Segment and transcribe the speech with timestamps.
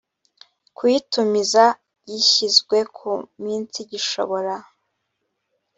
[0.75, 1.63] kuyitumiza
[2.07, 3.11] gishyizwe ku
[3.43, 4.53] minsi gishobora